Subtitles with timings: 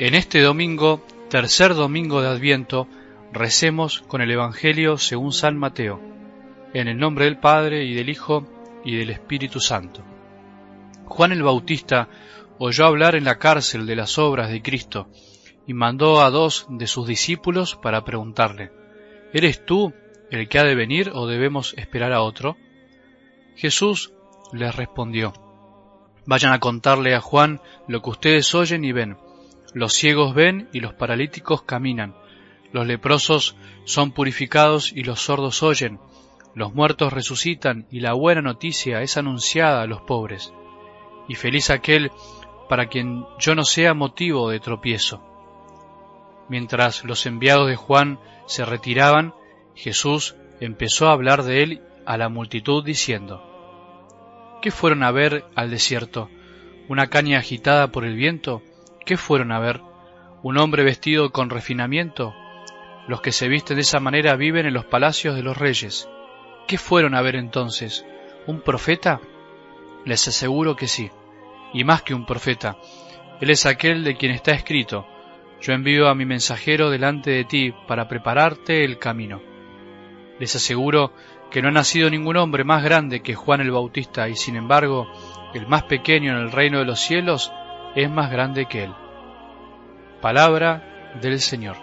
[0.00, 2.86] En este domingo, tercer domingo de Adviento,
[3.32, 6.00] recemos con el Evangelio según San Mateo,
[6.72, 8.46] en el nombre del Padre y del Hijo
[8.84, 10.04] y del Espíritu Santo.
[11.06, 12.08] Juan el Bautista
[12.60, 15.08] oyó hablar en la cárcel de las obras de Cristo
[15.66, 18.70] y mandó a dos de sus discípulos para preguntarle,
[19.32, 19.92] ¿Eres tú
[20.30, 22.56] el que ha de venir o debemos esperar a otro?
[23.56, 24.12] Jesús
[24.52, 25.32] les respondió,
[26.24, 29.16] Vayan a contarle a Juan lo que ustedes oyen y ven
[29.74, 32.14] los ciegos ven y los paralíticos caminan,
[32.72, 35.98] los leprosos son purificados y los sordos oyen,
[36.54, 40.52] los muertos resucitan y la buena noticia es anunciada a los pobres.
[41.28, 42.10] Y feliz aquel
[42.68, 45.22] para quien yo no sea motivo de tropiezo.
[46.48, 49.34] Mientras los enviados de Juan se retiraban,
[49.74, 53.44] Jesús empezó a hablar de él a la multitud diciendo,
[54.60, 56.30] ¿Qué fueron a ver al desierto?
[56.88, 58.62] ¿Una caña agitada por el viento?
[59.08, 59.80] ¿Qué fueron a ver?
[60.42, 62.34] ¿Un hombre vestido con refinamiento?
[63.06, 66.10] Los que se visten de esa manera viven en los palacios de los reyes.
[66.66, 68.04] ¿Qué fueron a ver entonces?
[68.46, 69.18] ¿Un profeta?
[70.04, 71.10] Les aseguro que sí,
[71.72, 72.76] y más que un profeta.
[73.40, 75.06] Él es aquel de quien está escrito,
[75.62, 79.40] yo envío a mi mensajero delante de ti para prepararte el camino.
[80.38, 81.14] Les aseguro
[81.50, 85.10] que no ha nacido ningún hombre más grande que Juan el Bautista, y sin embargo,
[85.54, 87.50] el más pequeño en el reino de los cielos
[88.02, 88.94] es más grande que Él.
[90.20, 91.76] Palabra del Señor.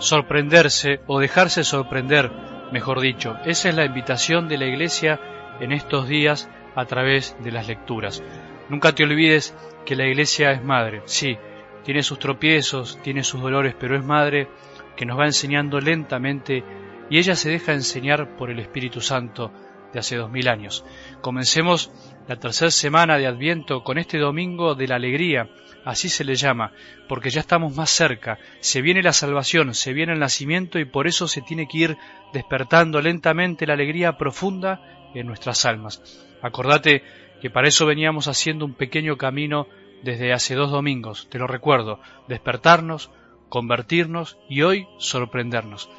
[0.00, 2.30] Sorprenderse o dejarse sorprender,
[2.72, 5.18] mejor dicho, esa es la invitación de la Iglesia
[5.60, 8.22] en estos días a través de las lecturas.
[8.68, 9.54] Nunca te olvides
[9.86, 11.38] que la Iglesia es madre, sí,
[11.84, 14.48] tiene sus tropiezos, tiene sus dolores, pero es madre
[14.96, 16.64] que nos va enseñando lentamente
[17.10, 19.52] y ella se deja enseñar por el Espíritu Santo
[19.92, 20.84] de hace dos mil años.
[21.20, 21.90] Comencemos
[22.28, 25.48] la tercera semana de Adviento con este domingo de la alegría,
[25.84, 26.72] así se le llama,
[27.08, 31.06] porque ya estamos más cerca, se viene la salvación, se viene el nacimiento y por
[31.06, 31.96] eso se tiene que ir
[32.32, 36.24] despertando lentamente la alegría profunda en nuestras almas.
[36.42, 37.02] Acordate
[37.40, 39.66] que para eso veníamos haciendo un pequeño camino
[40.02, 43.10] desde hace dos domingos, te lo recuerdo, despertarnos,
[43.50, 45.90] convertirnos y hoy sorprendernos.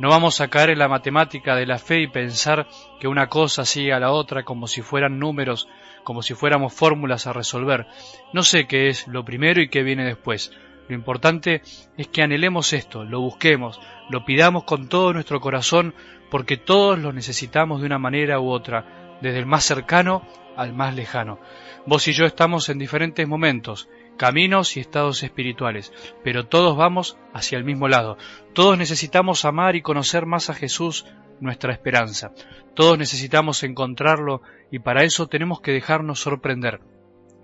[0.00, 2.66] No vamos a caer en la matemática de la fe y pensar
[2.98, 5.68] que una cosa sigue a la otra como si fueran números,
[6.02, 7.86] como si fuéramos fórmulas a resolver.
[8.32, 10.50] No sé qué es lo primero y qué viene después.
[10.88, 11.62] Lo importante
[11.96, 15.94] es que anhelemos esto, lo busquemos, lo pidamos con todo nuestro corazón,
[16.28, 20.26] porque todos lo necesitamos de una manera u otra, desde el más cercano
[20.56, 21.38] al más lejano.
[21.86, 25.92] Vos y yo estamos en diferentes momentos, caminos y estados espirituales,
[26.22, 28.16] pero todos vamos hacia el mismo lado.
[28.52, 31.06] Todos necesitamos amar y conocer más a Jesús,
[31.40, 32.32] nuestra esperanza.
[32.74, 36.80] Todos necesitamos encontrarlo y para eso tenemos que dejarnos sorprender.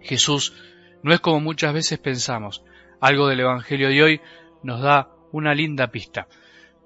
[0.01, 0.55] Jesús
[1.03, 2.63] no es como muchas veces pensamos.
[3.01, 4.21] Algo del Evangelio de hoy
[4.63, 6.29] nos da una linda pista.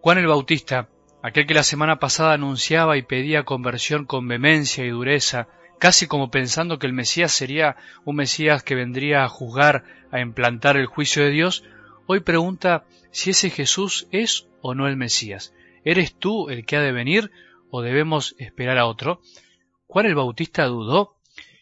[0.00, 0.88] Juan el Bautista,
[1.22, 5.48] aquel que la semana pasada anunciaba y pedía conversión con vehemencia y dureza,
[5.78, 10.76] casi como pensando que el Mesías sería un Mesías que vendría a juzgar, a implantar
[10.76, 11.64] el juicio de Dios,
[12.06, 15.54] hoy pregunta si ese Jesús es o no el Mesías.
[15.84, 17.30] ¿Eres tú el que ha de venir
[17.70, 19.20] o debemos esperar a otro?
[19.86, 21.16] Juan el Bautista dudó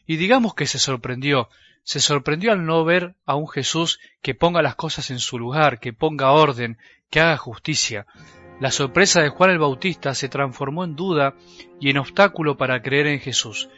[0.07, 1.49] y digamos que se sorprendió,
[1.83, 5.81] se sorprendió al no ver a un Jesús que ponga las cosas en su lugar,
[5.81, 6.79] que ponga orden,
[7.11, 8.07] que haga justicia.
[8.61, 11.35] La sorpresa de Juan el Bautista se transformó en duda
[11.81, 13.69] y en obstáculo para creer en Jesús.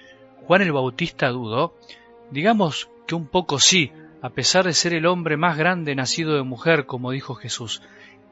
[0.46, 1.74] Juan el Bautista dudó?
[2.30, 6.42] Digamos que un poco sí, a pesar de ser el hombre más grande nacido de
[6.42, 7.82] mujer, como dijo Jesús.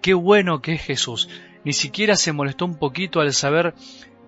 [0.00, 1.28] Qué bueno que es Jesús.
[1.64, 3.74] Ni siquiera se molestó un poquito al saber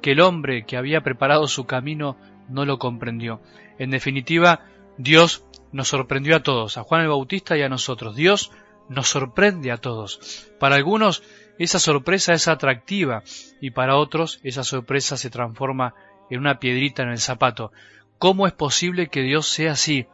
[0.00, 2.17] que el hombre que había preparado su camino
[2.49, 3.41] no lo comprendió.
[3.78, 4.66] En definitiva,
[4.99, 8.15] Dios nos sorprendió a todos, a Juan el Bautista y a nosotros.
[8.15, 8.53] Dios
[8.89, 10.53] nos sorprende a todos.
[10.60, 11.22] Para algunos
[11.59, 13.22] esa sorpresa es atractiva
[13.60, 15.95] y para otros esa sorpresa se transforma
[16.30, 17.72] en una piedrita en el zapato.
[18.18, 20.06] ¿Cómo es posible que Dios sea así?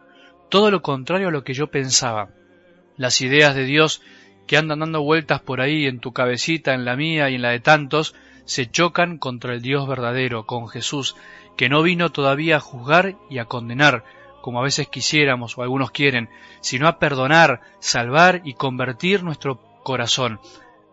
[0.48, 2.30] Todo lo contrario a lo que yo pensaba.
[2.96, 4.02] Las ideas de Dios
[4.46, 7.50] que andan dando vueltas por ahí en tu cabecita, en la mía y en la
[7.50, 8.16] de tantos,
[8.46, 11.14] se chocan contra el Dios verdadero, con Jesús,
[11.56, 14.02] que no vino todavía a juzgar y a condenar,
[14.40, 16.28] como a veces quisiéramos o algunos quieren,
[16.62, 20.40] sino a perdonar, salvar y convertir nuestro corazón.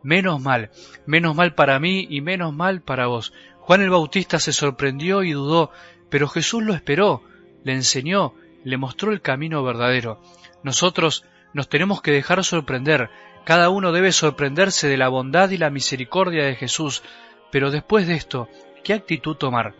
[0.03, 0.69] Menos mal,
[1.07, 3.33] menos mal para mí y menos mal para vos,
[3.67, 5.71] Juan el Bautista se sorprendió y dudó,
[6.09, 7.21] pero Jesús lo esperó,
[7.65, 8.33] le enseñó,
[8.63, 10.21] le mostró el camino verdadero.
[10.63, 13.09] Nosotros nos tenemos que dejar sorprender,
[13.43, 17.03] cada uno debe sorprenderse de la bondad y la misericordia de Jesús,
[17.51, 18.47] pero después de esto,
[18.85, 19.73] ¿Qué actitud tomar?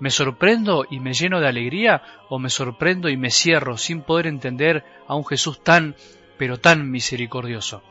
[0.00, 4.26] ¿Me sorprendo y me lleno de alegría o me sorprendo y me cierro sin poder
[4.26, 5.94] entender a un Jesús tan,
[6.38, 7.84] pero tan misericordioso?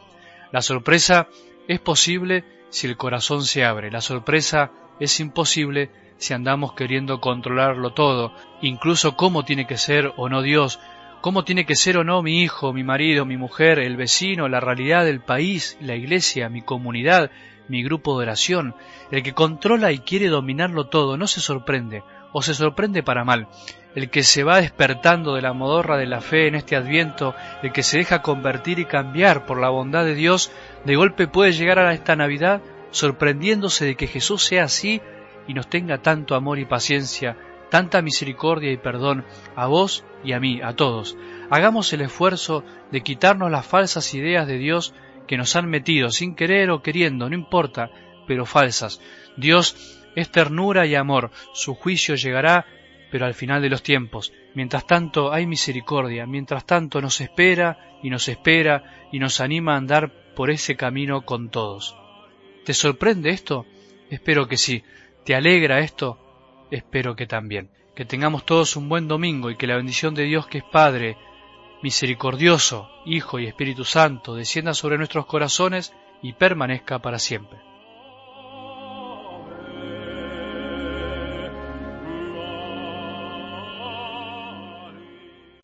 [0.51, 1.29] La sorpresa
[1.69, 3.89] es posible si el corazón se abre.
[3.91, 10.29] La sorpresa es imposible si andamos queriendo controlarlo todo, incluso cómo tiene que ser o
[10.29, 10.79] no Dios,
[11.21, 14.59] cómo tiene que ser o no mi hijo, mi marido, mi mujer, el vecino, la
[14.59, 17.31] realidad del país, la iglesia, mi comunidad,
[17.67, 18.75] mi grupo de oración.
[19.11, 22.03] El que controla y quiere dominarlo todo no se sorprende,
[22.33, 23.47] o se sorprende para mal.
[23.95, 27.71] El que se va despertando de la modorra de la fe en este adviento, el
[27.71, 30.51] que se deja convertir y cambiar por la bondad de Dios,
[30.85, 32.61] de golpe puede llegar a esta Navidad
[32.97, 35.01] sorprendiéndose de que Jesús sea así
[35.47, 37.38] y nos tenga tanto amor y paciencia,
[37.69, 41.17] tanta misericordia y perdón a vos y a mí, a todos.
[41.49, 44.94] Hagamos el esfuerzo de quitarnos las falsas ideas de Dios
[45.27, 47.91] que nos han metido sin querer o queriendo, no importa,
[48.25, 48.99] pero falsas.
[49.35, 52.65] Dios es ternura y amor, su juicio llegará,
[53.11, 54.33] pero al final de los tiempos.
[54.55, 59.77] Mientras tanto hay misericordia, mientras tanto nos espera y nos espera y nos anima a
[59.77, 61.95] andar por ese camino con todos.
[62.68, 63.66] ¿Te sorprende esto?
[64.10, 64.84] Espero que sí.
[65.24, 66.19] ¿Te alegra esto?
[66.69, 67.69] Espero que también.
[67.96, 71.16] Que tengamos todos un buen domingo y que la bendición de Dios que es Padre,
[71.81, 77.58] misericordioso, Hijo y Espíritu Santo descienda sobre nuestros corazones y permanezca para siempre.